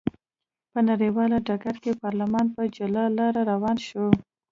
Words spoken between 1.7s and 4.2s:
کې پارلمان په جلا لار روان شو.